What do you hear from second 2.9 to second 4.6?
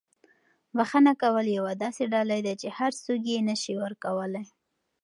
څوک یې نه شي ورکولی.